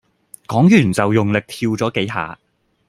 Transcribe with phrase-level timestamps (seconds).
[0.47, 2.39] 講完就用力跳咗幾下